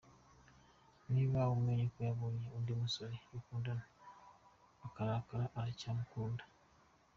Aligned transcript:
Niba 1.13 1.37
amenya 1.53 1.85
ko 1.93 1.99
yabonye 2.07 2.45
undi 2.57 2.71
musore 2.81 3.15
bakundana 3.31 3.83
akarakara, 4.87 5.45
aracyamukunda. 5.59 6.43